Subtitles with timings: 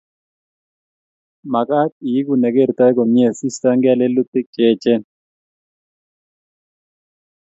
[1.51, 5.01] Makat iegu ne kertoi komie siistoegei lelutik che echen